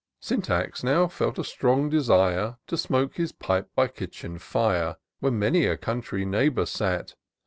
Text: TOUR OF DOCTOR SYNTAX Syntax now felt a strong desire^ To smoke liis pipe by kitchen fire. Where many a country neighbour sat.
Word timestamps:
TOUR 0.01 0.07
OF 0.07 0.17
DOCTOR 0.17 0.27
SYNTAX 0.27 0.79
Syntax 0.79 0.83
now 0.83 1.07
felt 1.09 1.37
a 1.37 1.43
strong 1.43 1.91
desire^ 1.91 2.57
To 2.65 2.75
smoke 2.75 3.13
liis 3.17 3.37
pipe 3.37 3.69
by 3.75 3.87
kitchen 3.87 4.39
fire. 4.39 4.95
Where 5.19 5.31
many 5.31 5.67
a 5.67 5.77
country 5.77 6.25
neighbour 6.25 6.65
sat. 6.65 7.13